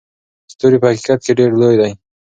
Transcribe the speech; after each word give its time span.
ستوري 0.53 0.77
په 0.81 0.87
حقیقت 0.91 1.19
کې 1.25 1.33
ډېر 1.39 1.49
لوی 1.61 1.75
دي. 1.81 1.91